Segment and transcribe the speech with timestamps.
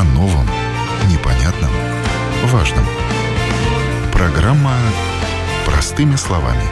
[0.00, 0.46] о новом,
[1.10, 1.70] непонятном,
[2.46, 2.84] важном.
[4.10, 4.72] Программа
[5.66, 6.62] «Простыми словами»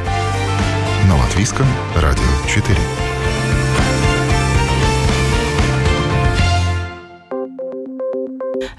[1.07, 2.75] на Латвийском радио 4.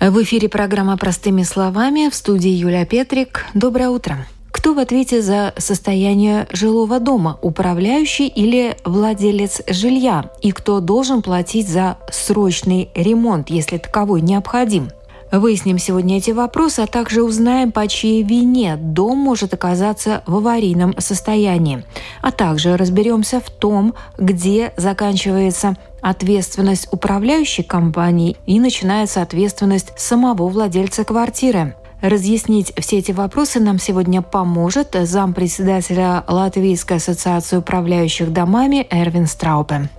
[0.10, 3.46] В эфире программа «Простыми словами» в студии Юлия Петрик.
[3.54, 4.26] Доброе утро.
[4.60, 10.32] Кто в ответе за состояние жилого дома, управляющий или владелец жилья?
[10.42, 14.90] И кто должен платить за срочный ремонт, если таковой необходим?
[15.32, 20.94] Выясним сегодня эти вопросы, а также узнаем, по чьей вине дом может оказаться в аварийном
[20.98, 21.86] состоянии.
[22.22, 31.06] А также разберемся в том, где заканчивается ответственность управляющей компании и начинается ответственность самого владельца
[31.06, 31.76] квартиры.
[32.02, 39.90] Разъяснить все эти вопросы нам сегодня поможет зампредседателя Латвийской ассоциации управляющих домами Эрвин Страупе.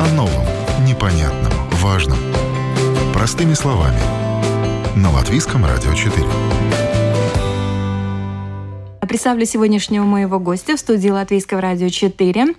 [0.00, 0.46] О новом,
[0.86, 2.18] непонятном, важном.
[3.12, 3.98] Простыми словами.
[4.94, 6.24] На Латвийском радио 4.
[9.00, 12.54] Представлю сегодняшнего моего гостя в студии Латвийского радио 4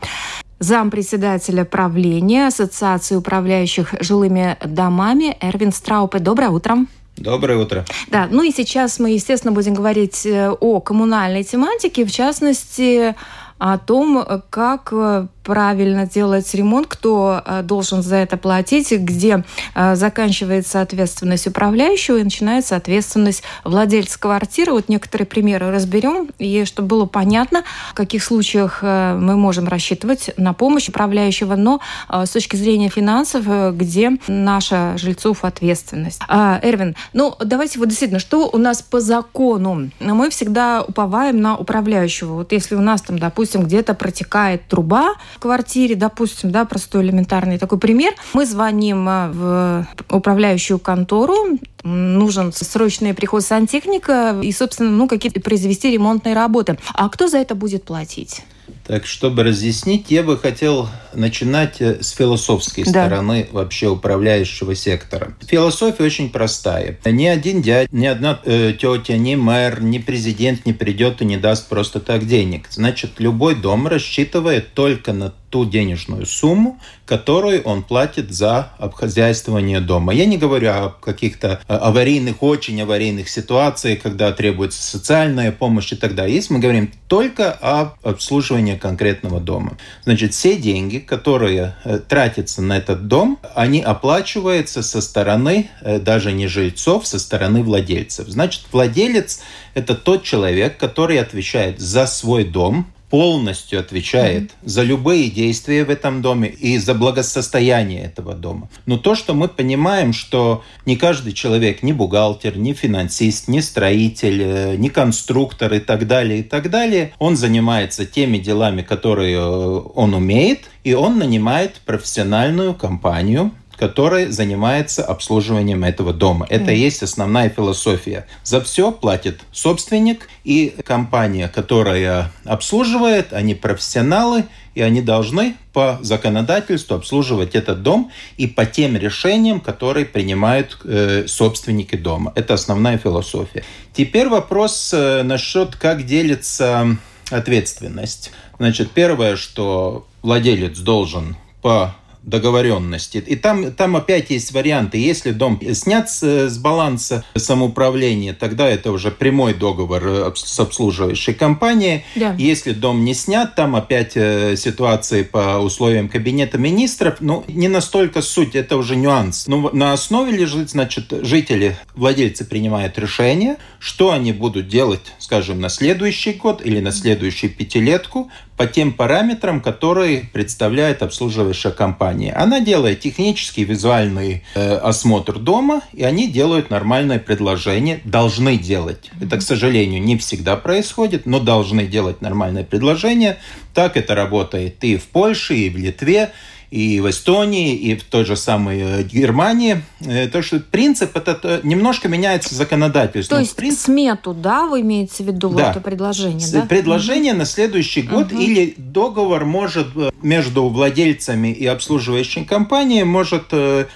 [0.59, 6.19] зампредседателя правления Ассоциации управляющих жилыми домами Эрвин Страупе.
[6.19, 6.77] Доброе утро.
[7.17, 7.85] Доброе утро.
[8.09, 13.15] Да, ну и сейчас мы, естественно, будем говорить э, о коммунальной тематике, в частности,
[13.57, 19.45] о том, как э, правильно делать ремонт, кто э, должен за это платить, где
[19.75, 24.73] э, заканчивается ответственность управляющего и начинается ответственность владельца квартиры.
[24.73, 30.51] Вот некоторые примеры разберем, и чтобы было понятно, в каких случаях мы можем рассчитывать на
[30.51, 33.45] помощь управляющего, но с точки зрения финансов,
[33.77, 36.21] где наша жильцов ответственность.
[36.29, 39.91] Эрвин, ну давайте вот действительно, что у нас по закону?
[39.99, 42.33] Мы всегда уповаем на управляющего.
[42.33, 47.77] Вот если у нас там, допустим, где-то протекает труба квартире, допустим, да, простой элементарный такой
[47.77, 55.39] пример, мы звоним э, в управляющую контору, нужен срочный приход сантехника и, собственно, ну, какие-то
[55.41, 56.77] произвести ремонтные работы.
[56.93, 58.43] А кто за это будет платить?
[58.87, 62.89] Так, чтобы разъяснить, я бы хотел начинать э, с философской да.
[62.89, 65.35] стороны вообще управляющего сектора.
[65.45, 66.97] Философия очень простая.
[67.03, 71.35] Ни один дядя, ни одна э, тетя, ни мэр, ни президент не придет и не
[71.35, 72.67] даст просто так денег.
[72.69, 80.13] Значит, любой дом рассчитывает только на ту денежную сумму, которую он платит за обхозяйствование дома.
[80.13, 85.95] Я не говорю о каких-то э, аварийных, очень аварийных ситуациях, когда требуется социальная помощь и
[85.95, 86.35] так далее.
[86.35, 89.77] Есть мы говорим только о обслуживании конкретного дома.
[90.03, 96.33] Значит, все деньги, которые э, тратятся на этот дом, они оплачиваются со стороны э, даже
[96.33, 98.27] не жильцов, со стороны владельцев.
[98.27, 99.41] Значит, владелец–
[99.73, 104.55] это тот человек, который отвечает за свой дом, полностью отвечает mm-hmm.
[104.63, 108.69] за любые действия в этом доме и за благосостояние этого дома.
[108.85, 114.41] Но то, что мы понимаем, что не каждый человек, ни бухгалтер, ни финансист, ни строитель,
[114.41, 119.81] э, ни конструктор и так далее, и так далее, он занимается теми делами, которые э,
[119.95, 126.45] он умеет, и он нанимает профессиональную компанию, который занимается обслуживанием этого дома.
[126.49, 128.25] Это и есть основная философия.
[128.43, 136.95] За все платит собственник и компания, которая обслуживает, они профессионалы, и они должны по законодательству
[136.95, 142.31] обслуживать этот дом и по тем решениям, которые принимают э, собственники дома.
[142.35, 143.63] Это основная философия.
[143.93, 146.95] Теперь вопрос э, насчет, как делится
[147.31, 148.31] ответственность.
[148.59, 151.95] Значит, первое, что владелец должен по
[152.27, 153.23] договоренности.
[153.25, 154.97] И там, там опять есть варианты.
[154.97, 161.33] Если дом снят с, с баланса самоуправления, тогда это уже прямой договор э, с обслуживающей
[161.33, 162.03] компанией.
[162.15, 162.35] Да.
[162.37, 167.15] Если дом не снят, там опять э, ситуации по условиям кабинета министров.
[167.21, 169.47] Ну, не настолько суть, это уже нюанс.
[169.47, 175.69] Но на основе лежит, значит, жители, владельцы принимают решение, что они будут делать, скажем, на
[175.69, 182.16] следующий год или на следующую пятилетку по тем параметрам, которые представляет обслуживающая компания.
[182.25, 189.11] Она делает технический визуальный э, осмотр дома, и они делают нормальное предложение, должны делать.
[189.21, 193.37] Это, к сожалению, не всегда происходит, но должны делать нормальное предложение.
[193.73, 196.31] Так это работает и в Польше, и в Литве,
[196.69, 199.83] и в Эстонии, и в той же самой э, Германии.
[200.01, 203.37] Э, то, что принцип это немножко меняется законодательство.
[203.37, 203.85] То есть принцип...
[203.85, 205.71] смету, да, вы имеете в виду да.
[205.71, 206.45] это предложение?
[206.51, 206.61] Да?
[206.63, 207.39] Предложение угу.
[207.39, 208.41] на следующий год угу.
[208.41, 213.45] или договор может э, между владельцами и обслуживающей компанией может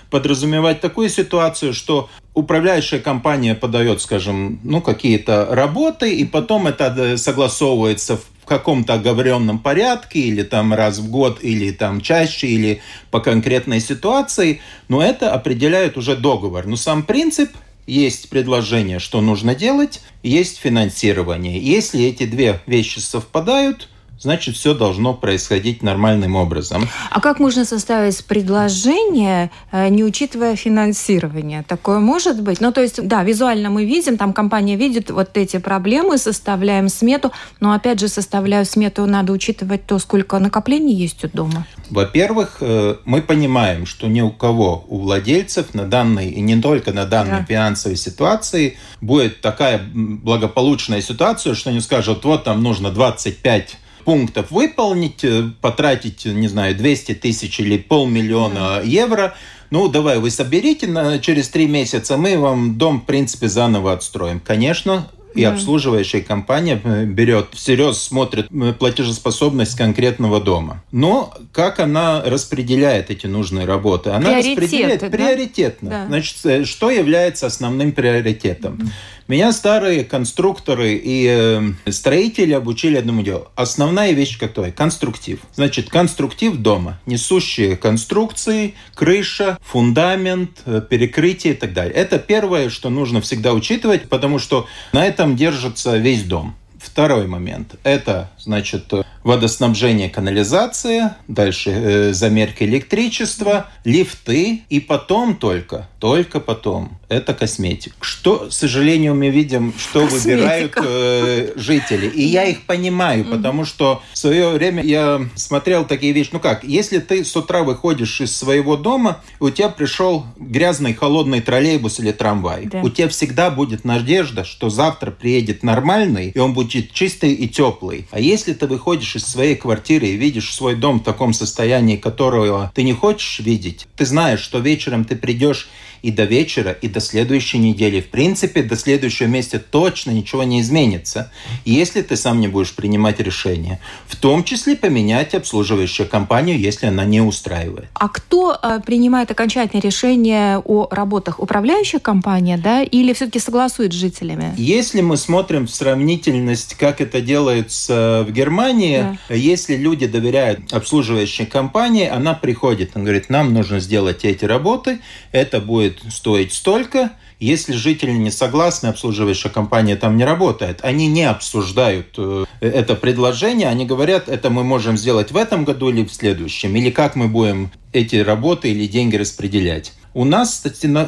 [0.09, 8.17] подразумевать такую ситуацию, что управляющая компания подает, скажем, ну, какие-то работы, и потом это согласовывается
[8.17, 13.79] в каком-то оговоренном порядке, или там раз в год, или там чаще, или по конкретной
[13.79, 14.59] ситуации,
[14.89, 16.67] но это определяет уже договор.
[16.67, 17.49] Но сам принцип
[17.87, 21.59] есть предложение, что нужно делать, есть финансирование.
[21.59, 23.87] Если эти две вещи совпадают,
[24.21, 26.87] значит, все должно происходить нормальным образом.
[27.09, 31.63] А как можно составить предложение, э, не учитывая финансирование?
[31.67, 32.61] Такое может быть?
[32.61, 37.31] Ну, то есть, да, визуально мы видим, там компания видит вот эти проблемы, составляем смету,
[37.59, 41.65] но, опять же, составляю смету, надо учитывать то, сколько накоплений есть у дома.
[41.89, 46.93] Во-первых, э, мы понимаем, что ни у кого, у владельцев на данной, и не только
[46.93, 47.45] на данной да.
[47.45, 55.23] финансовой ситуации, будет такая благополучная ситуация, что они скажут, вот там нужно 25 пунктов выполнить,
[55.23, 59.35] э, потратить, не знаю, 200 тысяч или полмиллиона евро,
[59.69, 64.41] ну, давай, вы соберите, на, через три месяца мы вам дом, в принципе, заново отстроим.
[64.41, 65.53] Конечно, и да.
[65.53, 70.83] обслуживающая компания э, берет всерьез, смотрит э, платежеспособность конкретного дома.
[70.91, 74.11] Но как она распределяет эти нужные работы?
[74.11, 75.09] Она распределяет да?
[75.09, 75.89] приоритетно.
[75.89, 76.05] Да.
[76.07, 78.75] Значит, что является основным приоритетом?
[78.75, 78.89] Mm-hmm.
[79.31, 83.47] Меня старые конструкторы и э, строители обучили одному делу.
[83.55, 84.73] Основная вещь какая?
[84.73, 85.39] Конструктив.
[85.55, 86.99] Значит, конструктив дома.
[87.05, 91.93] Несущие конструкции, крыша, фундамент, э, перекрытие и так далее.
[91.93, 96.55] Это первое, что нужно всегда учитывать, потому что на этом держится весь дом.
[96.79, 98.91] Второй момент– это, значит,
[99.23, 107.95] водоснабжение, канализация, дальше э, замерка электричества, лифты, и потом только, только потом, это косметика.
[108.01, 110.31] Что, к сожалению, мы видим, что Косметика.
[110.31, 112.07] выбирают э, жители.
[112.07, 116.29] И я их понимаю, потому что в свое время я смотрел такие вещи.
[116.31, 121.41] Ну как, если ты с утра выходишь из своего дома, у тебя пришел грязный холодный
[121.41, 122.81] троллейбус или трамвай, да.
[122.81, 128.07] у тебя всегда будет надежда, что завтра приедет нормальный, и он будет чистый и теплый.
[128.11, 131.97] А если ты выходишь выходишь из своей квартиры и видишь свой дом в таком состоянии,
[131.97, 135.69] которого ты не хочешь видеть, ты знаешь, что вечером ты придешь
[136.01, 138.01] и до вечера, и до следующей недели.
[138.01, 141.31] В принципе, до следующего месяца точно ничего не изменится,
[141.65, 143.79] если ты сам не будешь принимать решения.
[144.07, 147.89] В том числе поменять обслуживающую компанию, если она не устраивает.
[147.93, 151.39] А кто э, принимает окончательное решение о работах?
[151.39, 154.53] Управляющая компания, да, или все-таки согласует с жителями?
[154.57, 159.35] Если мы смотрим в сравнительность, как это делается в Германии, да.
[159.35, 164.99] если люди доверяют обслуживающей компании, она приходит, она говорит, нам нужно сделать эти работы,
[165.31, 167.11] это будет будет стоить столько.
[167.39, 170.79] Если жители не согласны, обслуживающая компания там не работает.
[170.83, 175.89] Они не обсуждают э, это предложение, они говорят, это мы можем сделать в этом году
[175.89, 179.93] или в следующем, или как мы будем эти работы или деньги распределять.
[180.13, 180.61] У нас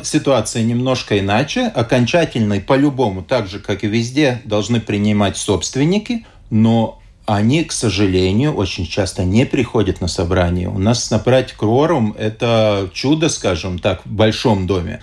[0.03, 1.67] ситуация немножко иначе.
[1.67, 8.85] Окончательный по-любому, так же, как и везде, должны принимать собственники, но они, к сожалению, очень
[8.85, 10.67] часто не приходят на собрание.
[10.67, 15.01] У нас набрать кворум– это чудо, скажем так, в большом доме.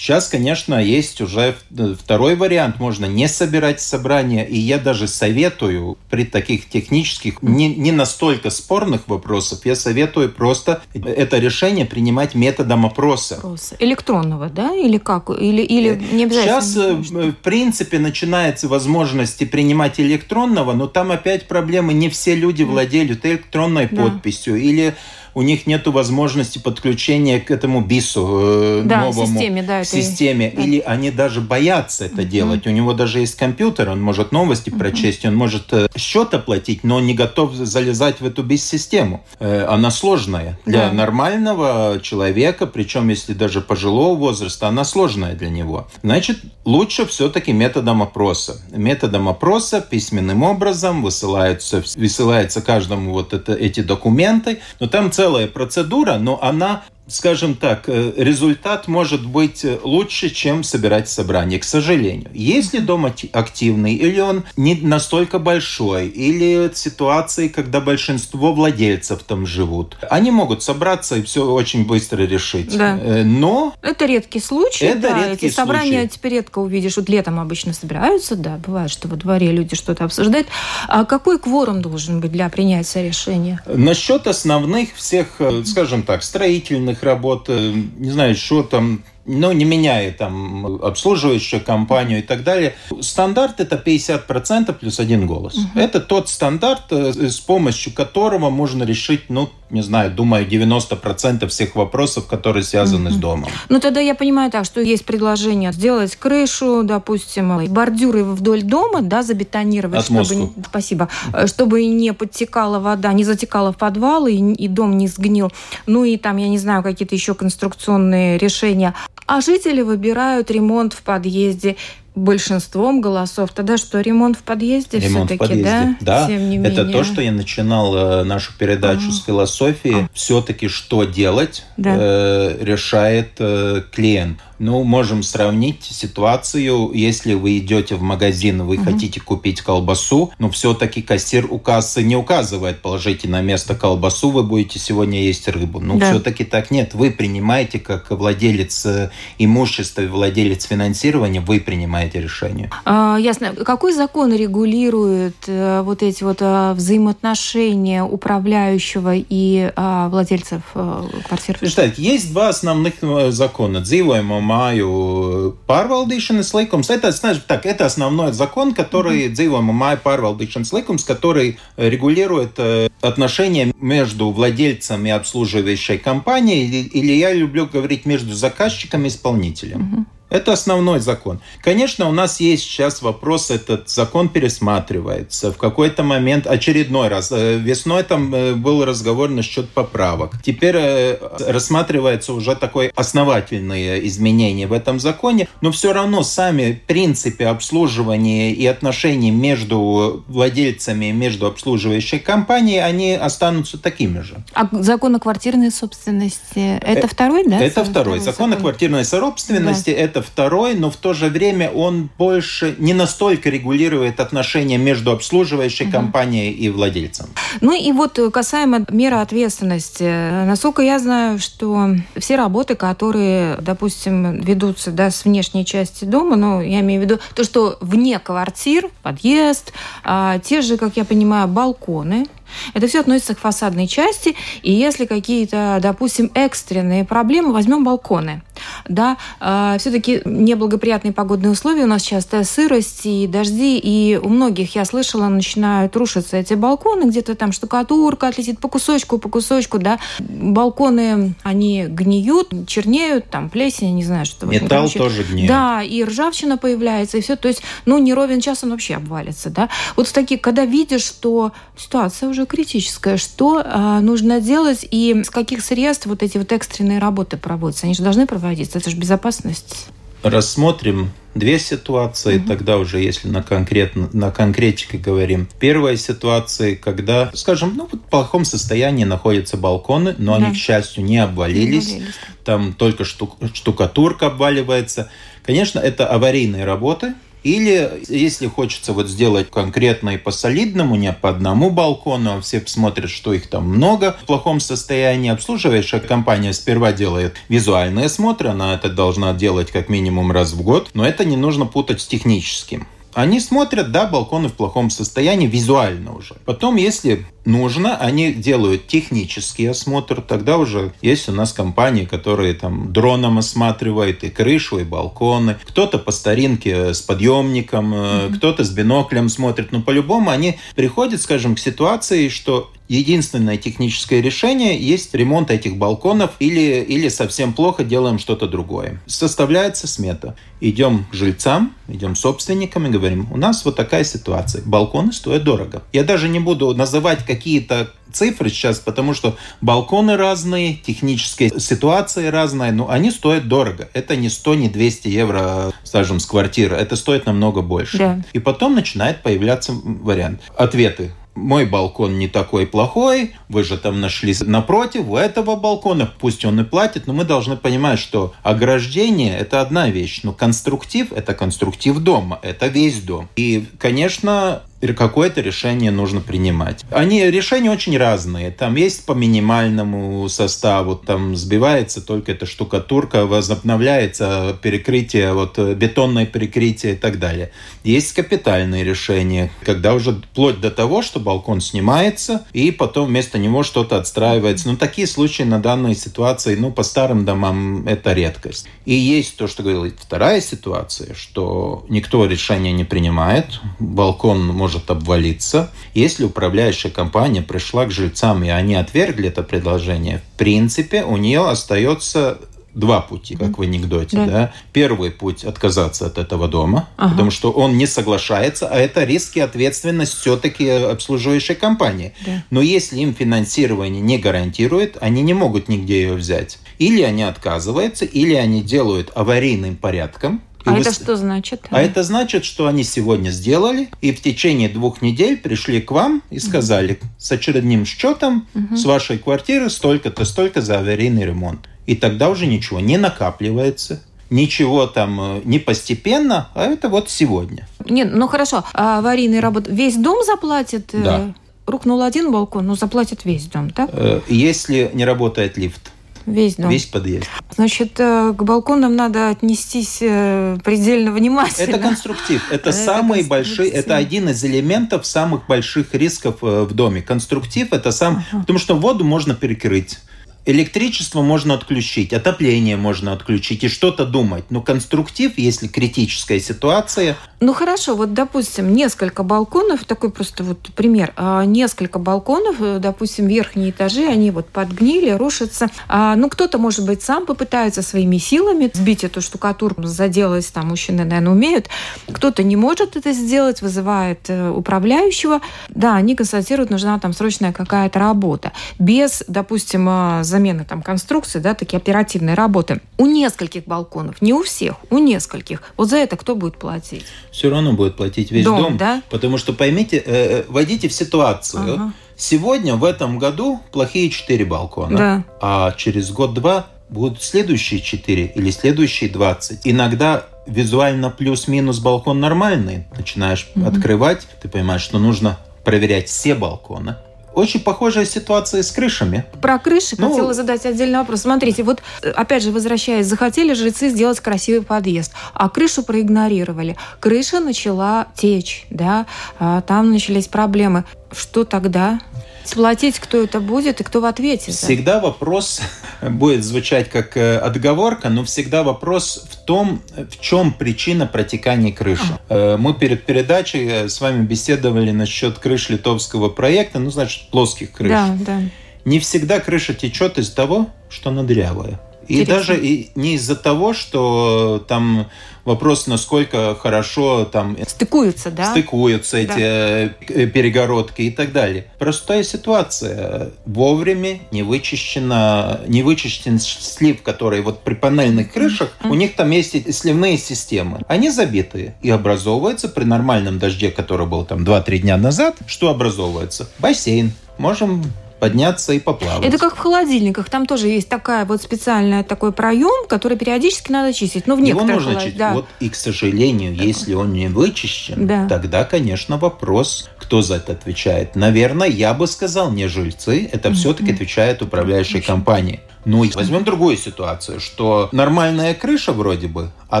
[0.00, 1.54] Сейчас, конечно, есть уже
[1.98, 2.80] второй вариант.
[2.80, 4.46] Можно не собирать собрания.
[4.46, 10.80] И я даже советую при таких технических, не, не настолько спорных вопросах, я советую просто
[10.94, 13.34] это решение принимать методом опроса.
[13.36, 13.76] Опроса.
[13.78, 14.74] Электронного, да?
[14.74, 15.28] Или как?
[15.28, 16.62] Или, или э, не обязательно?
[16.62, 21.92] Сейчас, э, в принципе, начинается возможности принимать электронного, но там опять проблемы.
[21.92, 24.04] Не все люди владеют электронной да.
[24.04, 24.56] подписью.
[24.56, 24.94] Или
[25.34, 30.62] у них нет возможности подключения к этому БИСу э, да, новому системе, да, системе, да.
[30.62, 32.24] или они даже боятся это mm-hmm.
[32.26, 32.66] делать.
[32.66, 34.78] У него даже есть компьютер, он может новости mm-hmm.
[34.78, 39.24] прочесть, он может э, счет оплатить, но он не готов залезать в эту БИС-систему.
[39.38, 40.92] Э, она сложная для да.
[40.92, 45.88] нормального человека, причем если даже пожилого возраста, она сложная для него.
[46.02, 48.60] Значит, лучше все-таки методом опроса.
[48.70, 56.16] Методом опроса письменным образом высылаются, высылается каждому вот это, эти документы, но там целая процедура,
[56.16, 62.30] но она скажем так, э, результат может быть э, лучше, чем собирать собрание, к сожалению.
[62.32, 69.96] Если дом активный, или он не настолько большой, или ситуации, когда большинство владельцев там живут,
[70.08, 72.76] они могут собраться и все очень быстро решить.
[72.76, 72.98] Да.
[72.98, 73.74] Э, но...
[73.82, 74.86] Это редкий случай.
[74.86, 76.08] Это да, редкий эти собрания случай.
[76.08, 76.96] теперь редко увидишь.
[76.96, 80.46] Вот летом обычно собираются, да, бывает, что во дворе люди что-то обсуждают.
[80.88, 83.60] А какой кворум должен быть для принятия решения?
[83.66, 90.82] Насчет основных всех, скажем так, строительных работ, не знаю, что там ну, не меняя там
[90.82, 92.74] обслуживающую компанию и так далее.
[93.00, 95.56] Стандарт это 50% плюс один голос.
[95.56, 95.78] Угу.
[95.78, 101.76] Это тот стандарт, э, с помощью которого можно решить, ну, не знаю, думаю, 90% всех
[101.76, 103.16] вопросов, которые связаны угу.
[103.16, 103.50] с домом.
[103.68, 109.22] Ну, тогда я понимаю так, что есть предложение сделать крышу, допустим, бордюры вдоль дома, да,
[109.22, 110.34] забетонировать, Отмостку.
[110.34, 115.08] чтобы, спасибо, э, чтобы не подтекала вода, не затекала в подвал и, и дом не
[115.08, 115.52] сгнил.
[115.86, 118.94] Ну и там, я не знаю, какие-то еще конструкционные решения.
[119.30, 121.76] А жители выбирают ремонт в подъезде
[122.16, 123.52] большинством голосов.
[123.52, 125.96] Тогда что, ремонт в подъезде все-таки, да?
[126.00, 126.92] Да, Тем не это менее.
[126.92, 129.12] то, что я начинал э, нашу передачу ага.
[129.12, 129.94] с философии.
[129.94, 130.10] Ага.
[130.14, 131.94] Все-таки что делать, да.
[131.96, 134.40] э, решает э, клиент.
[134.60, 138.84] Ну, можем сравнить ситуацию, если вы идете в магазин, вы угу.
[138.84, 144.42] хотите купить колбасу, но все-таки кассир у кассы не указывает, положите на место колбасу, вы
[144.42, 145.80] будете сегодня есть рыбу.
[145.80, 146.10] Ну, да.
[146.10, 146.92] все-таки так нет.
[146.92, 152.70] Вы принимаете, как владелец э, имущества, владелец финансирования, вы принимаете решение.
[152.84, 153.54] А, ясно.
[153.54, 161.58] Какой закон регулирует а, вот эти вот а, взаимоотношения управляющего и а, владельцев а, квартир?
[161.62, 162.96] Знаете, есть два основных
[163.32, 163.78] закона.
[163.78, 166.90] Dzīvojamo māju pārvaldīšanas likums.
[166.90, 169.34] Это, знаешь, так, это основной закон, который mm-hmm.
[169.38, 177.12] dzīvojamo māju pārvaldīšanas likums, который регулирует э, отношения между владельцем и обслуживающей компанией, или, или
[177.12, 179.80] я люблю говорить между заказчиком и исполнителем.
[179.80, 180.19] Mm-hmm.
[180.30, 181.40] Это основной закон.
[181.60, 185.52] Конечно, у нас есть сейчас вопрос, этот закон пересматривается.
[185.52, 190.40] В какой-то момент, очередной раз, э, весной там э, был разговор насчет поправок.
[190.42, 191.18] Теперь э,
[191.48, 198.64] рассматривается уже такое основательные изменения в этом законе, но все равно сами принципы обслуживания и
[198.66, 204.44] отношений между владельцами, между обслуживающей компанией, они останутся такими же.
[204.54, 207.58] А закон о квартирной собственности, это второй, да?
[207.58, 208.20] Это второй.
[208.20, 209.96] Закон, закон о квартирной собственности, да.
[209.96, 215.12] это это второй, но в то же время он больше не настолько регулирует отношения между
[215.12, 215.92] обслуживающей угу.
[215.92, 217.26] компанией и владельцем.
[217.60, 220.46] Ну и вот касаемо меры ответственности.
[220.46, 226.60] Насколько я знаю, что все работы, которые, допустим, ведутся да, с внешней части дома, ну,
[226.60, 229.72] я имею в виду то, что вне квартир, подъезд,
[230.04, 232.26] а, те же, как я понимаю, балконы,
[232.74, 238.42] это все относится к фасадной части, и если какие-то, допустим, экстренные проблемы, возьмем балконы.
[238.88, 244.74] Да, э, все-таки неблагоприятные погодные условия, у нас частая сырость и дожди, и у многих,
[244.74, 249.98] я слышала, начинают рушиться эти балконы, где-то там штукатурка отлетит по кусочку, по кусочку, да.
[250.18, 254.46] Балконы, они гниют, чернеют, там плесень, не знаю, что.
[254.46, 255.48] Металл общем, тоже гниет.
[255.48, 259.50] Да, и ржавчина появляется, и все, то есть, ну, не ровен час он вообще обвалится,
[259.50, 259.68] да.
[259.96, 263.16] Вот в такие, когда видишь, что ситуация уже уже критическое.
[263.16, 267.86] Что а, нужно делать и с каких средств вот эти вот экстренные работы проводятся?
[267.86, 269.86] Они же должны проводиться, это же безопасность.
[270.22, 272.48] Рассмотрим две ситуации, угу.
[272.48, 275.48] тогда уже, если на, конкретно, на конкретике говорим.
[275.58, 280.44] Первая ситуация, когда, скажем, ну, в плохом состоянии находятся балконы, но да.
[280.44, 281.88] они, к счастью, не обвалились.
[281.88, 282.14] Не обвалились.
[282.44, 285.10] Там только штук, штукатурка обваливается.
[285.42, 291.30] Конечно, это аварийные работы, или, если хочется вот сделать конкретно и по солидному, не по
[291.30, 296.92] одному балкону, а все посмотрят, что их там много в плохом состоянии, обслуживающая компания сперва
[296.92, 301.36] делает визуальные осмотры, она это должна делать как минимум раз в год, но это не
[301.36, 302.86] нужно путать с техническим.
[303.12, 306.36] Они смотрят, да, балконы в плохом состоянии визуально уже.
[306.44, 312.92] Потом, если нужно, они делают технический осмотр, тогда уже есть у нас компании, которые там
[312.92, 315.56] дроном осматривают и крышу, и балконы.
[315.64, 318.36] Кто-то по старинке с подъемником, mm-hmm.
[318.36, 319.72] кто-то с биноклем смотрит.
[319.72, 326.32] Но по-любому они приходят, скажем, к ситуации, что единственное техническое решение есть ремонт этих балконов
[326.40, 329.00] или, или совсем плохо делаем что-то другое.
[329.06, 330.34] Составляется смета.
[330.60, 334.62] Идем к жильцам, идем собственникам и говорим, у нас вот такая ситуация.
[334.64, 335.84] Балконы стоят дорого.
[335.92, 342.72] Я даже не буду называть какие-то цифры сейчас, потому что балконы разные, технические ситуации разные,
[342.72, 343.88] но они стоят дорого.
[343.92, 346.74] Это не 100, не 200 евро, скажем, с квартиры.
[346.74, 347.98] Это стоит намного больше.
[347.98, 348.22] Да.
[348.32, 350.40] И потом начинает появляться вариант.
[350.56, 356.44] Ответы мой балкон не такой плохой, вы же там нашли напротив у этого балкона, пусть
[356.44, 361.32] он и платит, но мы должны понимать, что ограждение– это одна вещь, но конструктив– это
[361.34, 363.28] конструктив дома, это весь дом.
[363.36, 364.62] И, конечно,
[364.94, 366.84] какое-то решение нужно принимать.
[366.90, 368.50] Они решения очень разные.
[368.50, 376.94] Там есть по минимальному составу, там сбивается только эта штукатурка, возобновляется перекрытие, вот бетонное перекрытие
[376.94, 377.50] и так далее.
[377.84, 383.62] Есть капитальные решения, когда уже вплоть до того, что балкон снимается, и потом вместо него
[383.62, 384.68] что-то отстраивается.
[384.68, 388.66] Но такие случаи на данной ситуации, ну, по старым домам это редкость.
[388.84, 395.70] И есть то, что говорил вторая ситуация, что никто решения не принимает, балкон может обвалиться.
[395.94, 401.48] Если управляющая компания пришла к жильцам, и они отвергли это предложение, в принципе, у нее
[401.48, 402.38] остается
[402.74, 404.16] два пути, как в анекдоте.
[404.16, 404.26] Да.
[404.26, 404.52] Да?
[404.72, 407.10] Первый путь отказаться от этого дома, ага.
[407.10, 412.12] потому что он не соглашается, а это риски и ответственность все-таки обслуживающей компании.
[412.24, 412.44] Да.
[412.50, 416.58] Но если им финансирование не гарантирует, они не могут нигде ее взять.
[416.78, 420.80] Или они отказываются, или они делают аварийным порядком, а вы...
[420.80, 421.66] это что значит?
[421.70, 426.22] А это значит, что они сегодня сделали, и в течение двух недель пришли к вам
[426.30, 428.76] и сказали с очередным счетом угу.
[428.76, 431.68] с вашей квартиры столько-то, столько за аварийный ремонт.
[431.86, 437.66] И тогда уже ничего не накапливается, ничего там э, не постепенно, а это вот сегодня.
[437.84, 440.94] Нет, ну хорошо, а аварийный работ весь дом заплатит?
[440.94, 441.34] Э, да.
[441.66, 443.90] Рухнул один балкон, ну заплатит весь дом, так?
[443.92, 445.92] Э, если не работает лифт.
[446.30, 446.70] Весь дом.
[446.70, 447.26] Весь подъезд.
[447.54, 451.70] Значит, к балконам надо отнестись предельно внимательно.
[451.70, 452.42] Это конструктив.
[452.50, 457.02] Это, это самый большой, это один из элементов самых больших рисков в доме.
[457.02, 458.40] Конструктив это сам, ага.
[458.40, 459.98] потому что воду можно перекрыть
[460.46, 464.44] Электричество можно отключить, отопление можно отключить и что-то думать.
[464.48, 467.16] Но конструктив, если критическая ситуация...
[467.40, 473.26] Ну хорошо, вот допустим, несколько балконов, такой просто вот пример, а, несколько балконов, э, допустим,
[473.28, 475.68] верхние этажи, они вот подгнили, рушатся.
[475.88, 481.04] А, ну кто-то, может быть, сам попытается своими силами сбить эту штукатурку, заделать, там мужчины,
[481.04, 481.68] наверное, умеют.
[482.12, 485.40] Кто-то не может это сделать, вызывает э, управляющего.
[485.68, 488.52] Да, они констатируют, нужна там срочная какая-то работа.
[488.78, 492.80] Без, допустим, а, замены там конструкции, да, такие оперативные работы.
[492.96, 495.62] У нескольких балконов, не у всех, у нескольких.
[495.76, 497.04] Вот за это кто будет платить?
[497.30, 499.02] Все равно будет платить весь дом, дом да?
[499.10, 501.74] потому что поймите, э, э войдите в ситуацию.
[501.74, 501.92] Ага.
[502.16, 505.24] Сегодня в этом году плохие четыре балкона, да.
[505.40, 509.60] а через год-два будут следующие четыре или следующие двадцать.
[509.64, 512.86] Иногда визуально плюс-минус балкон нормальный.
[512.96, 516.96] Начинаешь mm открывать, ты понимаешь, что нужно проверять все балконы.
[517.34, 519.24] Очень похожая ситуация с крышами.
[519.40, 521.22] Про крыши ну, хотела задать отдельный вопрос.
[521.22, 526.76] Смотрите, вот опять же, возвращаясь, захотели жрецы сделать красивый подъезд, а крышу проигнорировали.
[526.98, 529.06] Крыша начала течь, да,
[529.38, 530.84] а там начались проблемы.
[531.12, 532.00] Что тогда?
[532.44, 534.52] Сплотить, кто это будет и кто в ответе.
[534.52, 535.60] Всегда вопрос
[536.02, 542.18] будет звучать как э, отговорка, но всегда вопрос в том, в чем причина протекания крыши.
[542.28, 542.56] А.
[542.56, 547.90] Мы перед передачей э, с вами беседовали насчет крыш литовского проекта, ну, значит, плоских крыш.
[547.90, 548.40] Да, да.
[548.84, 551.80] Не всегда крыша течет из того, что она дырявая.
[552.08, 555.08] И даже и не из-за того, что там
[555.44, 558.50] вопрос, насколько хорошо там стыкуются, да?
[558.50, 559.22] стыкуются да.
[559.22, 561.66] эти э, перегородки и так далее.
[561.78, 563.30] Простая ситуация.
[563.46, 568.90] Вовремя не вычищена, не вычищен слив, который вот при панельных крышах, mm-hmm.
[568.90, 570.80] у них там есть сливные системы.
[570.88, 576.48] Они забитые и образовывается при нормальном дожде, который был там 2-3 дня назад, что образовывается?
[576.58, 577.12] Бассейн.
[577.38, 577.82] Можем
[578.20, 579.24] подняться и поплавать.
[579.24, 580.28] Это как в холодильниках.
[580.30, 584.26] Там тоже есть такая вот специальная такой проем, который периодически надо чистить.
[584.26, 585.02] Но в Его нужно холод...
[585.02, 585.18] чистить.
[585.18, 585.32] Да.
[585.32, 586.62] Вот, и, к сожалению, да.
[586.62, 588.28] если он не вычищен, да.
[588.28, 591.16] тогда, конечно, вопрос, кто за это отвечает.
[591.16, 593.54] Наверное, я бы сказал, не жильцы, это mm-hmm.
[593.54, 595.60] все-таки отвечает управляющая компания.
[595.84, 599.80] Ну, возьмем другую ситуацию, что нормальная крыша вроде бы, а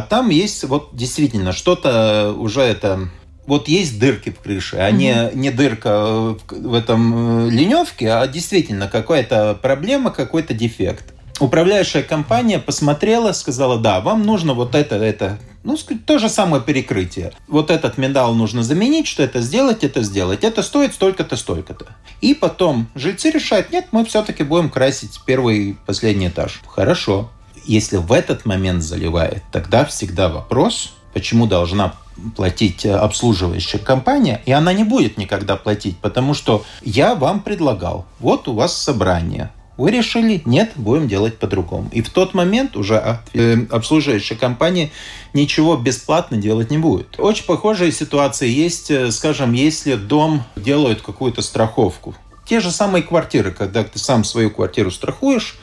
[0.00, 3.10] там есть вот действительно что-то уже это
[3.46, 8.88] вот есть дырки в крыше, а не, не дырка в этом э, леневке, а действительно
[8.88, 11.04] какая-то проблема, какой-то дефект.
[11.40, 15.76] Управляющая компания посмотрела, сказала, да, вам нужно вот это, это, ну,
[16.06, 17.32] то же самое перекрытие.
[17.48, 20.44] Вот этот медал нужно заменить, что это сделать, это сделать.
[20.44, 21.86] Это стоит столько-то, столько-то.
[22.20, 26.60] И потом жильцы решают, нет, мы все-таки будем красить первый и последний этаж.
[26.66, 27.30] Хорошо.
[27.64, 31.94] Если в этот момент заливает, тогда всегда вопрос, почему должна
[32.36, 38.06] платить э, обслуживающая компания, и она не будет никогда платить, потому что я вам предлагал,
[38.18, 41.88] вот у вас собрание, вы решили, нет, будем делать по-другому.
[41.90, 44.90] И в тот момент уже а, э, обслуживающая компания
[45.32, 47.18] ничего бесплатно делать не будет.
[47.18, 52.14] Очень похожая ситуация есть, э, скажем, если дом делают какую-то страховку
[52.50, 55.56] те же самые квартиры, когда ты сам свою квартиру страхуешь,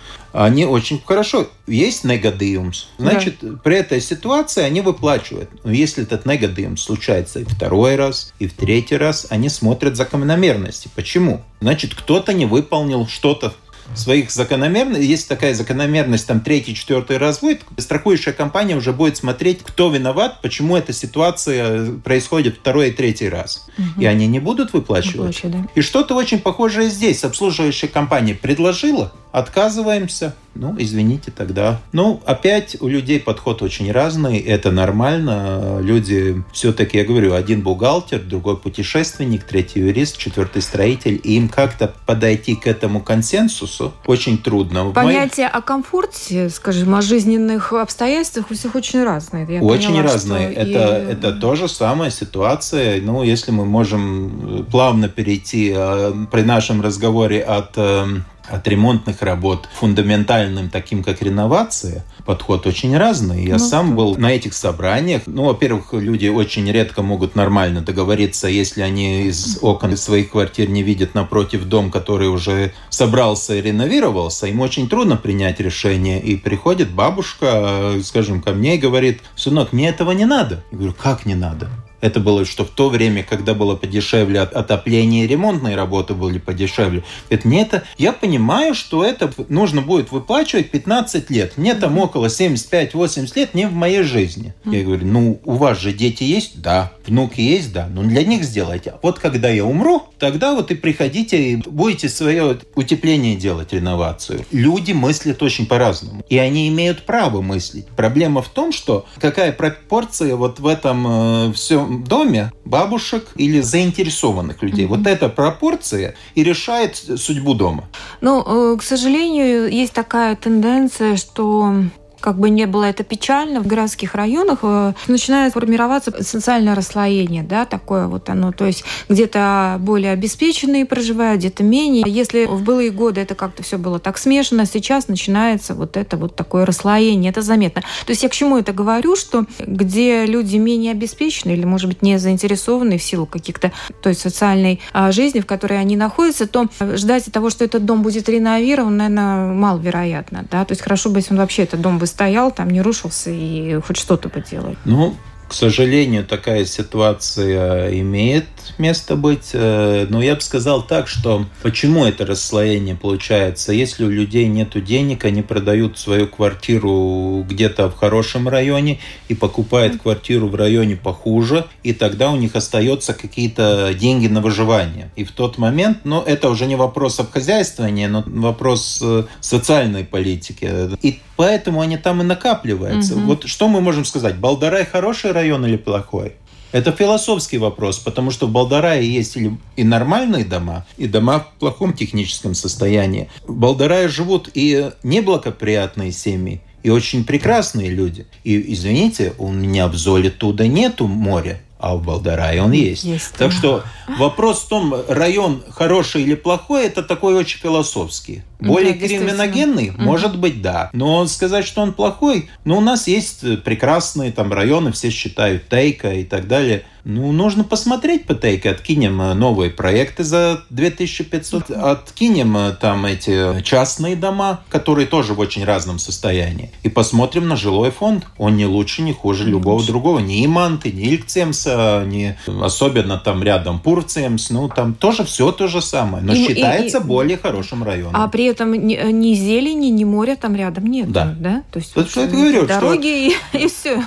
[0.46, 1.50] они очень хорошо.
[1.66, 2.86] Есть негадиумс.
[3.00, 3.58] Значит, да.
[3.64, 5.50] при этой ситуации они выплачивают.
[5.64, 10.90] Но если этот негадиумс случается и второй раз, и в третий раз, они смотрят закономерности.
[10.94, 11.42] Почему?
[11.60, 13.56] Значит, кто-то не выполнил что-то
[13.96, 15.06] своих закономерностей.
[15.08, 20.42] Есть такая закономерность, там третий, четвертый раз будет, страхующая компания уже будет смотреть, кто виноват,
[20.42, 23.68] почему эта ситуация происходит второй и третий раз.
[23.78, 24.02] Угу.
[24.02, 25.16] И они не будут выплачивать.
[25.44, 25.68] Выплачивать да.
[25.76, 27.24] И что-то очень похожее здесь.
[27.24, 31.80] Обслуживающая компания предложила, отказываемся, ну, извините тогда.
[31.92, 35.80] Ну, опять у людей подход очень разный, это нормально.
[35.82, 41.20] Люди все-таки, я говорю, один бухгалтер, другой путешественник, третий юрист, четвертый строитель.
[41.24, 44.92] И им как-то подойти к этому консенсусу очень трудно.
[44.92, 45.56] Понятие моих...
[45.56, 49.46] о комфорте, скажем, о жизненных обстоятельствах у всех очень разные.
[49.50, 50.54] Я очень поняла, разные.
[50.54, 51.12] Это, и...
[51.14, 53.02] это то же самая ситуация.
[53.02, 58.06] Ну, если мы можем плавно перейти э, при нашем разговоре от э,
[58.50, 63.46] от ремонтных работ фундаментальным, таким как реновация, подход очень разный.
[63.46, 65.24] Я ну, сам был на этих собраниях.
[65.26, 70.84] Ну, во-первых, люди очень редко могут нормально договориться, если они из окон своих квартир не
[70.84, 74.48] видят напротив дом, который уже собрался и реновировался.
[74.48, 76.22] Им очень трудно принять решение.
[76.22, 80.64] И приходит бабушка, скажем, ко мне и говорит, сынок, мне этого не надо.
[80.72, 81.70] Я говорю, как не надо?
[82.00, 87.04] Это было, что в то время, когда было подешевле отопление ремонтные работы были подешевле.
[87.30, 87.84] Это не это.
[87.98, 91.58] Я понимаю, что это нужно будет выплачивать 15 лет.
[91.58, 94.54] Мне там около 75-80 лет не в моей жизни.
[94.66, 96.62] Я говорю, ну, у вас же дети есть?
[96.62, 96.92] Да.
[97.06, 97.74] Внуки есть?
[97.74, 97.88] Да.
[97.92, 98.96] Ну, для них сделайте.
[99.02, 104.46] Вот когда я умру, тогда вот и приходите и будете свое утепление делать, реновацию.
[104.52, 106.24] Люди мыслят очень по-разному.
[106.30, 107.88] И они имеют право мыслить.
[107.88, 111.08] Проблема в том, что какая пропорция вот в этом
[111.50, 114.86] э, всем доме бабушек или заинтересованных людей.
[114.86, 114.90] Mm-hmm.
[114.90, 117.86] Вот эта пропорция и решает судьбу дома.
[118.22, 121.74] Ну, э, к сожалению, есть такая тенденция, что
[122.20, 127.66] как бы не было это печально, в городских районах э, начинает формироваться социальное расслоение, да,
[127.66, 132.04] такое вот оно, то есть где-то более обеспеченные проживают, где-то менее.
[132.08, 136.36] Если в былые годы это как-то все было так смешано, сейчас начинается вот это вот
[136.36, 137.82] такое расслоение, это заметно.
[138.06, 142.02] То есть я к чему это говорю, что где люди менее обеспечены или, может быть,
[142.02, 147.32] не заинтересованы в силу каких-то той социальной а, жизни, в которой они находятся, то ждать
[147.32, 151.40] того, что этот дом будет реновирован, наверное, маловероятно, да, то есть хорошо бы, если он
[151.40, 154.80] вообще этот дом бы стоял, там не рушился и хоть что-то поделать.
[154.86, 155.16] Ну,
[155.48, 158.46] к сожалению, такая ситуация имеет
[158.78, 159.52] место быть.
[159.54, 163.72] Э, но я бы сказал так, что почему это расслоение получается?
[163.72, 170.02] Если у людей нет денег, они продают свою квартиру где-то в хорошем районе и покупают
[170.02, 175.10] квартиру в районе похуже, и тогда у них остается какие-то деньги на выживание.
[175.16, 180.04] И в тот момент, но ну, это уже не вопрос обхозяйствования, но вопрос э, социальной
[180.04, 180.90] политики.
[181.02, 183.16] И поэтому они там и накапливаются.
[183.16, 183.22] Угу.
[183.22, 184.36] Вот что мы можем сказать?
[184.38, 186.34] Балдарай хороший район или плохой?
[186.72, 189.38] Это философский вопрос, потому что в Балдарае есть
[189.78, 193.30] и нормальные дома, и дома в плохом техническом состоянии.
[193.48, 198.28] В Балдарае живут и неблагоприятные семьи, и очень прекрасные люди.
[198.44, 203.04] И, извините, у меня в Золе туда нету моря а в Балдарае он есть.
[203.04, 203.84] есть так что
[204.18, 208.42] вопрос в том, район хороший или плохой, это такой очень философский.
[208.60, 210.02] Более да, криминогенный, угу.
[210.02, 210.90] может быть, да.
[210.94, 216.14] Но сказать, что он плохой, ну, у нас есть прекрасные там районы, все считают Тейка
[216.14, 222.58] и так далее– ну, нужно посмотреть по тейке, откинем э, новые проекты за 2500, откинем
[222.58, 227.92] э, там эти частные дома, которые тоже в очень разном состоянии, и посмотрим на жилой
[227.92, 228.26] фонд.
[228.38, 229.88] Он не лучше, не хуже не любого лучше.
[229.88, 230.20] другого.
[230.20, 235.82] Ни Иманты, ни Илькцемса, ни особенно там рядом Пурцемс, ну, там тоже все то же
[235.82, 238.22] самое, но и, считается и, и, более хорошим районом.
[238.22, 241.12] А при этом ни, ни зелени, ни моря там рядом нет.
[241.12, 241.36] Да.
[241.40, 241.64] да?
[241.72, 243.58] То есть, вот, что я говорю, дороги что...
[243.58, 244.04] и, и все,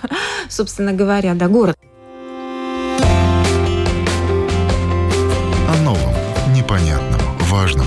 [0.48, 1.76] собственно говоря, да, город.
[7.60, 7.86] важном.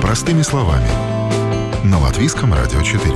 [0.00, 0.88] Простыми словами.
[1.84, 3.14] На Латвийском радио 4.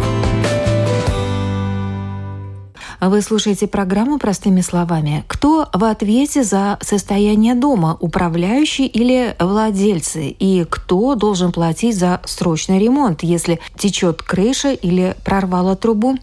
[3.00, 5.24] Вы слушаете программу «Простыми словами».
[5.26, 10.28] Кто в ответе за состояние дома, управляющий или владельцы?
[10.28, 16.16] И кто должен платить за срочный ремонт, если течет крыша или прорвало трубу?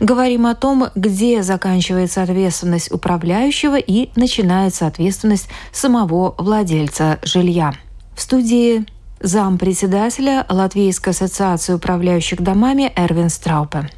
[0.00, 7.74] Говорим о том, где заканчивается ответственность управляющего и начинается ответственность самого владельца жилья.
[8.16, 8.86] В студии
[9.20, 13.90] зампредседателя Латвийской ассоциации управляющих домами Эрвин Страупе.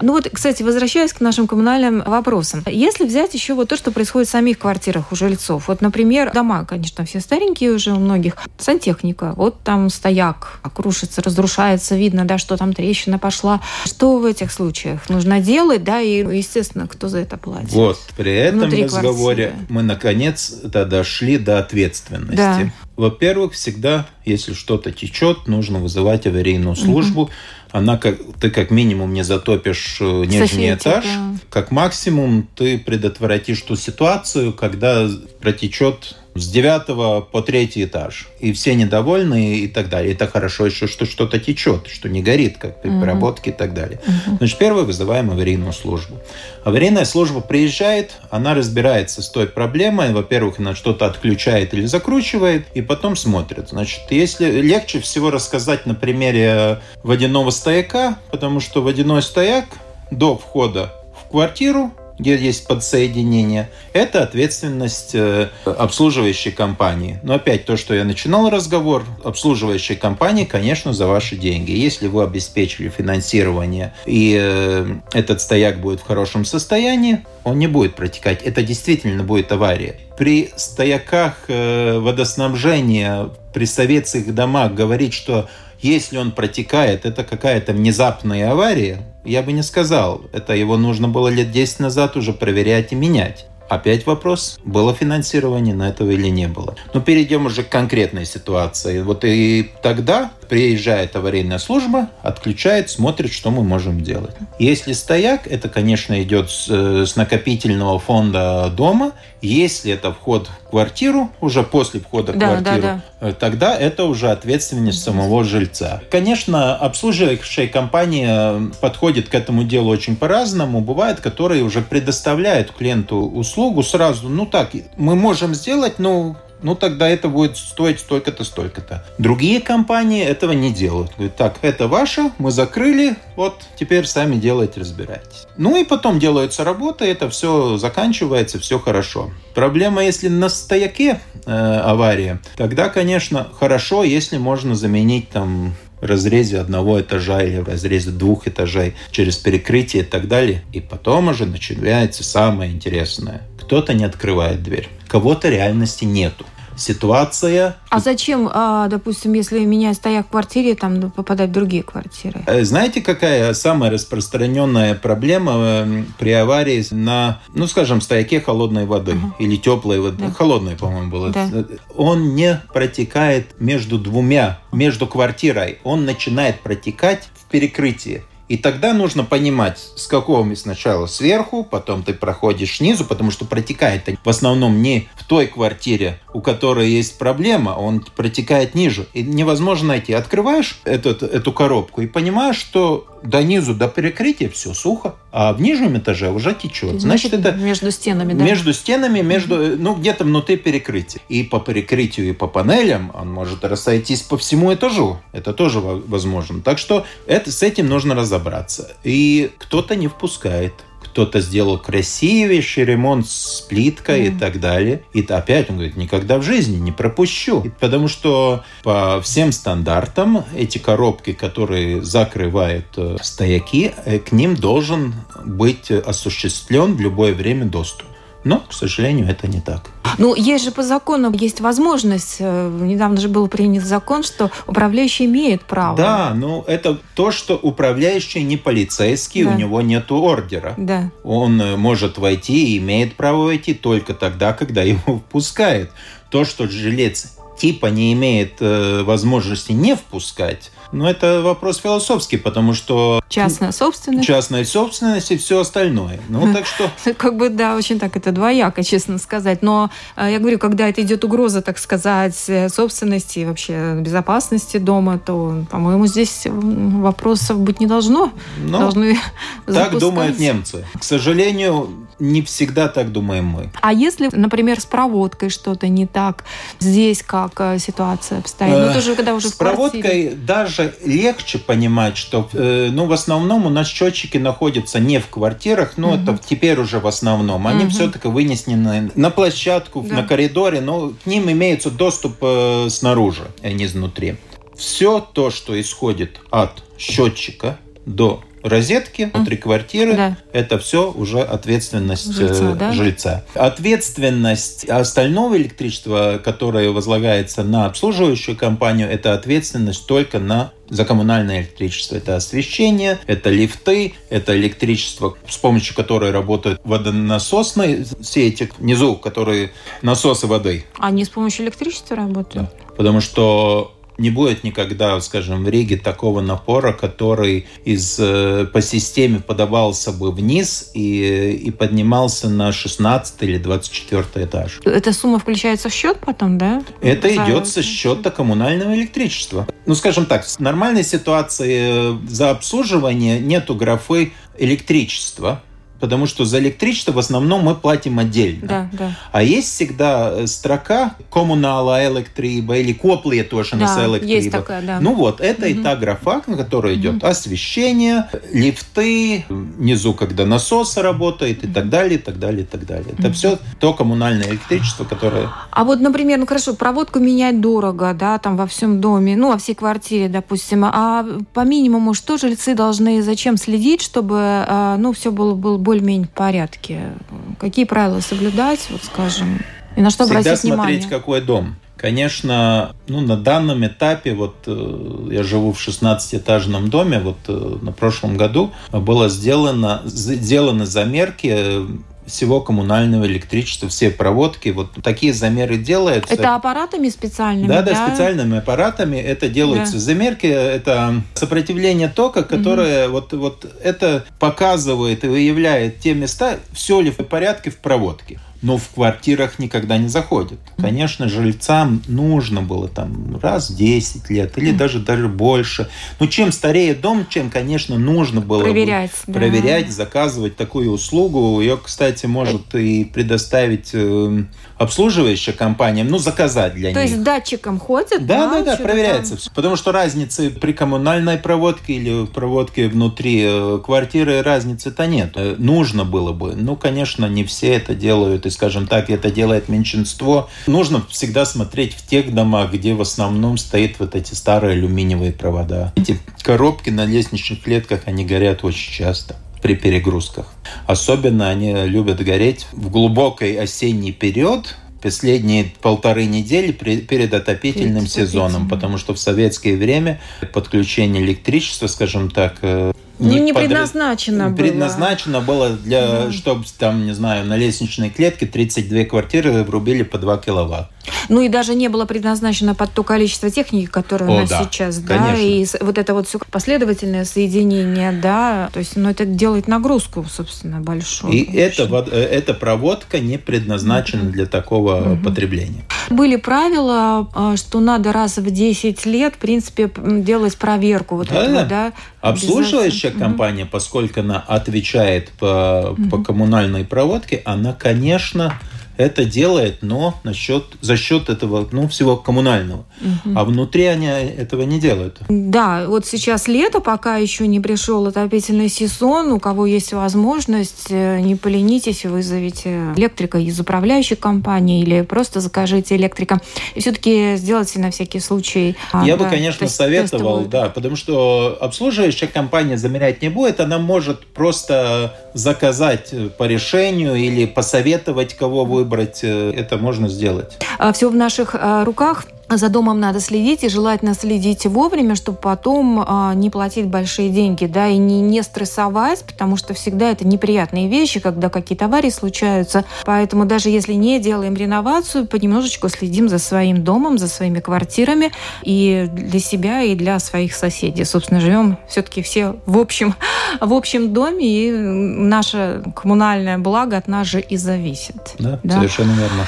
[0.00, 2.62] Ну вот, кстати, возвращаясь к нашим коммунальным вопросам.
[2.66, 5.68] Если взять еще вот то, что происходит в самих квартирах у жильцов.
[5.68, 8.36] Вот, например, дома, конечно, все старенькие уже у многих.
[8.58, 9.32] Сантехника.
[9.36, 13.60] Вот там стояк крушится, разрушается, видно, да, что там трещина пошла.
[13.84, 17.72] Что в этих случаях нужно делать, да, и, естественно, кто за это платит?
[17.72, 19.66] Вот, при этом Внутри разговоре квартиры.
[19.68, 22.36] мы, наконец, -то дошли до ответственности.
[22.36, 22.72] Да.
[22.96, 27.22] Во-первых, всегда, если что-то течет, нужно вызывать аварийную службу.
[27.22, 27.30] Угу.
[27.72, 31.34] Она как ты как минимум не затопишь э, нижний Соседи, этаж, да.
[31.48, 35.08] как максимум ты предотвратишь ту ситуацию, когда
[35.40, 38.28] протечет с девятого по третий этаж.
[38.40, 40.14] И все недовольны и так далее.
[40.14, 44.00] Это хорошо еще, что что-то течет, что не горит, как при переработке и так далее.
[44.06, 44.36] Угу.
[44.38, 46.16] Значит, первое вызываем аварийную службу.
[46.64, 50.12] Аварийная служба приезжает, она разбирается с той проблемой.
[50.12, 53.68] Во-первых, она что-то отключает или закручивает, и потом смотрит.
[53.70, 59.66] Значит, если легче всего рассказать на примере водяного стояка, потому что водяной стояк
[60.10, 67.18] до входа в квартиру где есть подсоединение, это ответственность э, обслуживающей компании.
[67.22, 71.72] Но опять то, что я начинал разговор, обслуживающей компании, конечно, за ваши деньги.
[71.72, 77.94] Если вы обеспечили финансирование и э, этот стояк будет в хорошем состоянии, он не будет
[77.94, 78.42] протекать.
[78.42, 79.96] Это действительно будет авария.
[80.16, 85.48] При стояках э, водоснабжения, при советских домах говорить, что
[85.80, 90.22] если он протекает, это какая-то внезапная авария, я бы не сказал.
[90.32, 93.46] Это его нужно было лет 10 назад уже проверять и менять.
[93.68, 96.76] Опять вопрос, было финансирование на этого или не было.
[96.92, 99.00] Но перейдем уже к конкретной ситуации.
[99.00, 104.34] Вот и тогда приезжает аварийная служба, отключает, смотрит, что мы можем делать.
[104.58, 109.12] Если стояк, это, конечно, идет с, э, с накопительного фонда дома.
[109.40, 113.28] Если это вход в квартиру, уже после входа в да, квартиру, да, да.
[113.28, 116.02] Э, тогда это уже ответственность самого жильца.
[116.10, 120.80] Конечно, обслуживающая компания подходит к этому делу очень по-разному.
[120.80, 124.28] Бывает, которые уже предоставляют клиенту услугу сразу.
[124.28, 129.04] Ну так, мы можем сделать, но ну тогда это будет стоить столько-то, столько-то.
[129.18, 131.12] Другие компании этого не делают.
[131.16, 135.46] Говорят, так, это ваше, мы закрыли, вот теперь сами делайте, разбирайтесь.
[135.56, 139.30] Ну и потом делается работа, это все заканчивается, все хорошо.
[139.54, 147.00] Проблема, если на стояке э, авария, тогда, конечно, хорошо, если можно заменить там разрезе одного
[147.00, 150.64] этажа или в разрезе двух этажей через перекрытие и так далее.
[150.72, 153.42] И потом уже начинается самое интересное.
[153.60, 156.44] Кто-то не открывает дверь, кого-то реальности нету
[156.76, 157.76] ситуация.
[157.90, 162.42] А зачем, а, допустим, если меня стоя в квартире, там попадать в другие квартиры?
[162.46, 169.12] Э, знаете, какая самая распространенная проблема э, при аварии на, ну, скажем, стояке холодной воды
[169.12, 169.34] угу.
[169.38, 170.24] или теплой воды?
[170.24, 170.30] Да.
[170.32, 171.30] Холодной, по-моему, было.
[171.30, 171.48] Да.
[171.96, 175.78] Он не протекает между двумя, между квартирой.
[175.84, 178.22] Он начинает протекать в перекрытии.
[178.52, 184.10] И тогда нужно понимать, с какого сначала сверху, потом ты проходишь снизу, потому что протекает
[184.22, 189.06] в основном не в той квартире, у которой есть проблема, он протекает ниже.
[189.14, 190.12] И невозможно найти.
[190.12, 195.60] Открываешь этот, эту коробку и понимаешь, что до низу, до перекрытия все сухо, а в
[195.60, 197.00] нижнем этаже уже течет.
[197.00, 198.44] Значит, Значит это между стенами, да?
[198.44, 201.20] Между стенами, между, ну, где-то внутри перекрытия.
[201.28, 205.20] И по перекрытию, и по панелям он может рассойтись по всему этажу.
[205.32, 206.60] Это тоже возможно.
[206.60, 208.96] Так что это, с этим нужно разобраться.
[209.04, 210.74] И кто-то не впускает
[211.12, 214.26] кто-то сделал красивейший ремонт с плиткой mm.
[214.28, 215.02] и так далее.
[215.12, 217.70] И опять он говорит, никогда в жизни не пропущу.
[217.80, 225.14] Потому что по всем стандартам эти коробки, которые закрывают э, стояки, э, к ним должен
[225.44, 228.06] быть осуществлен в любое время доступ.
[228.44, 229.90] Но, к сожалению, это не так.
[230.18, 235.24] Ну, есть же по закону, есть возможность, э, недавно же был принят закон, что управляющий
[235.24, 235.96] имеет право.
[235.96, 239.50] Да, ну это то, что управляющий не полицейский, да.
[239.50, 240.74] у него нет ордера.
[240.76, 241.10] Да.
[241.24, 245.90] Он э, может войти и имеет право войти только тогда, когда его впускают.
[246.30, 252.74] То, что жилец типа не имеет э, возможности не впускать, но это вопрос философский, потому
[252.74, 253.22] что...
[253.28, 254.26] Частная собственность.
[254.26, 256.20] Частная собственность и все остальное.
[256.28, 256.90] Ну, так что...
[257.16, 259.62] Как бы, да, очень так это двояко, честно сказать.
[259.62, 264.76] Но э, я говорю, когда это идет угроза, так сказать, э, собственности и вообще безопасности
[264.76, 268.32] дома, то, по-моему, здесь вопросов быть не должно.
[268.58, 269.18] Но ну, Должны
[269.66, 270.84] так думают немцы.
[270.98, 273.70] К сожалению, не всегда так думаем мы.
[273.80, 276.44] А если, например, с проводкой что-то не так,
[276.78, 278.72] здесь как э, ситуация обстоит?
[278.72, 283.66] Ну, тоже, когда уже с проводкой даже даже легче понимать, что, э, ну, в основном
[283.66, 286.16] у нас счетчики находятся не в квартирах, ну, угу.
[286.16, 287.66] это теперь уже в основном.
[287.66, 287.90] Они угу.
[287.90, 290.16] все-таки вынесены на площадку, да.
[290.16, 294.36] на коридоре, но к ним имеется доступ э, снаружи, а не изнутри.
[294.76, 300.14] Все то, что исходит от счетчика до розетки, внутри квартиры.
[300.14, 300.36] Да.
[300.52, 302.92] Это все уже ответственность жильца, да?
[302.92, 303.44] жильца.
[303.54, 312.16] Ответственность остального электричества, которое возлагается на обслуживающую компанию, это ответственность только на за коммунальное электричество.
[312.16, 319.72] Это освещение, это лифты, это электричество, с помощью которой работают водонасосные сети внизу, которые
[320.02, 320.84] насосы воды.
[320.98, 322.68] Они с помощью электричества работают?
[322.68, 322.94] Да.
[322.94, 329.40] Потому что не будет никогда, скажем, в Риге такого напора, который из, э, по системе
[329.40, 334.80] подавался бы вниз и, и поднимался на 16 или 24 этаж.
[334.84, 336.82] Эта сумма включается в счет потом, да?
[337.02, 337.44] Это за...
[337.44, 339.66] идет со счета коммунального электричества.
[339.86, 345.62] Ну, скажем так, в нормальной ситуации за обслуживание нету графы электричества,
[346.02, 348.66] потому что за электричество в основном мы платим отдельно.
[348.66, 349.16] Да, да.
[349.30, 354.32] А есть всегда э, строка коммунала электриба или коплиетошенас да, электриба.
[354.32, 354.98] Есть такая, да.
[355.00, 355.70] Ну вот, это угу.
[355.70, 357.26] и та графа, на которой идет угу.
[357.28, 363.14] освещение, лифты, внизу, когда насос работает и так далее, и так далее, и так далее.
[363.16, 363.34] Это угу.
[363.34, 365.50] все то коммунальное электричество, которое...
[365.70, 369.58] А вот, например, ну хорошо, проводку менять дорого, да, там во всем доме, ну, во
[369.58, 370.84] всей квартире, допустим.
[370.84, 376.28] А по минимуму что жильцы должны зачем следить, чтобы, а, ну, все было, было более-менее
[376.34, 377.12] порядке?
[377.58, 379.60] Какие правила соблюдать, вот скажем,
[379.96, 381.08] и на что Всегда обратить смотреть, внимание?
[381.08, 381.76] какой дом.
[381.96, 387.92] Конечно, ну, на данном этапе, вот э, я живу в 16-этажном доме, вот э, на
[387.92, 391.86] прошлом году было сделано, сделаны замерки
[392.26, 396.32] всего коммунального электричества, все проводки, вот такие замеры делаются.
[396.32, 397.68] Это аппаратами специальными?
[397.68, 399.16] Да, да, да специальными аппаратами.
[399.16, 400.00] Это делаются да.
[400.00, 403.12] замерки, это сопротивление тока, которое угу.
[403.12, 408.78] вот, вот это показывает и выявляет те места, все ли в порядке в проводке но
[408.78, 410.58] в квартирах никогда не заходят.
[410.78, 415.88] Конечно, жильцам нужно было там раз в 10 лет или даже, даже больше.
[416.20, 419.40] Но чем старее дом, чем, конечно, нужно было проверять, бы, да.
[419.40, 421.60] проверять заказывать такую услугу.
[421.60, 424.44] Ее, кстати, может и предоставить э,
[424.78, 427.08] обслуживающая компания, ну, заказать для То них.
[427.10, 428.24] То есть датчиком ходят?
[428.26, 429.36] Да, да, да, проверяется.
[429.36, 429.52] Там?
[429.54, 435.32] Потому что разницы при коммунальной проводке или проводке внутри э, квартиры разницы-то нет.
[435.34, 436.54] Э, нужно было бы.
[436.54, 440.48] Ну, конечно, не все это делают скажем так, это делает меньшинство.
[440.66, 445.92] Нужно всегда смотреть в тех домах, где в основном стоят вот эти старые алюминиевые провода.
[445.96, 450.52] Эти коробки на лестничных клетках, они горят очень часто при перегрузках.
[450.86, 458.98] Особенно они любят гореть в глубокий осенний период, последние полторы недели перед отопительным сезоном, потому
[458.98, 460.20] что в советское время
[460.52, 463.62] подключение электричества, скажем так, э, не, ну, не под...
[463.62, 464.56] предназначено было.
[464.56, 466.32] Предназначено было для, да.
[466.32, 470.90] чтобы там, не знаю, на лестничной клетке 32 квартиры врубили по 2 киловатт.
[471.28, 474.64] Ну и даже не было предназначено под то количество техники, которое О, у нас да,
[474.64, 475.32] сейчас, конечно.
[475.32, 480.24] да, и вот это вот все последовательное соединение, да, то есть, ну это делает нагрузку,
[480.30, 481.32] собственно, большую.
[481.32, 484.30] И эта, э, эта проводка не предназначена mm-hmm.
[484.30, 485.22] для такого mm-hmm.
[485.22, 485.84] потребления.
[486.10, 491.44] Были правила, а, что надо раз в 10 лет, в принципе, делать проверку вот да,
[491.44, 491.92] этого, да.
[492.20, 496.10] Обслуживающая компания, поскольку она отвечает по, mm-hmm.
[496.10, 498.58] по коммунальной проводке, она, конечно,
[498.96, 502.84] это делает, но насчет, за счет этого ну, всего коммунального.
[503.00, 503.34] Угу.
[503.34, 505.18] А внутри они этого не делают.
[505.28, 511.20] Да, вот сейчас лето, пока еще не пришел отопительный сезон, у кого есть возможность, э,
[511.20, 516.40] не поленитесь, вызовите электрика из управляющей компании или просто закажите электрика.
[516.74, 518.76] И все-таки сделайте на всякий случай.
[518.92, 520.48] А, Я да, бы, конечно, тест, советовал, тестовую.
[520.48, 527.46] да, потому что обслуживающая компания замерять не будет, она может просто заказать по решению или
[527.46, 530.58] посоветовать, кого вы выбрать, э, это можно сделать.
[530.78, 532.24] А Все в наших а, руках.
[532.48, 537.66] За домом надо следить и желательно следить вовремя, чтобы потом а, не платить большие деньги,
[537.66, 542.84] да, и не, не стрессовать, потому что всегда это неприятные вещи, когда какие-то аварии случаются.
[543.04, 549.08] Поэтому даже если не делаем реновацию, понемножечку следим за своим домом, за своими квартирами и
[549.10, 551.04] для себя, и для своих соседей.
[551.04, 553.14] Собственно, живем все-таки все в общем,
[553.60, 558.34] в общем доме, и наше коммунальное благо от нас же и зависит.
[558.38, 558.76] Да, да?
[558.76, 559.46] совершенно верно.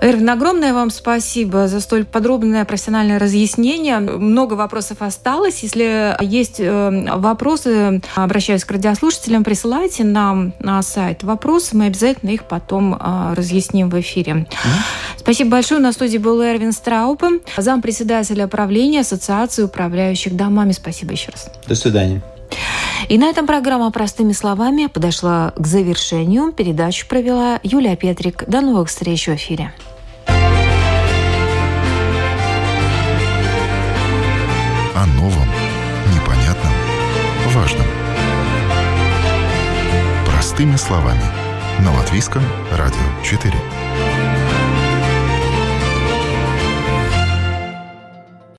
[0.00, 3.98] Эрвин, огромное вам спасибо за столь подробное профессиональное разъяснение.
[3.98, 5.62] Много вопросов осталось.
[5.62, 12.44] Если есть э, вопросы, обращаюсь к радиослушателям, присылайте нам на сайт вопросы, мы обязательно их
[12.44, 14.32] потом э, разъясним в эфире.
[14.32, 15.16] Mm-hmm.
[15.16, 15.80] Спасибо большое.
[15.80, 20.72] На студии был Эрвин Страупе, зампредседателя правления Ассоциации управляющих домами.
[20.72, 21.50] Спасибо еще раз.
[21.66, 22.22] До свидания.
[23.08, 26.52] И на этом программа «Простыми словами» подошла к завершению.
[26.52, 28.44] Передачу провела Юлия Петрик.
[28.48, 29.72] До новых встреч в эфире.
[34.94, 35.48] О новом,
[36.14, 36.72] непонятном,
[37.54, 37.86] важном.
[40.26, 41.22] Простыми словами.
[41.80, 43.75] На Латвийском радио 4.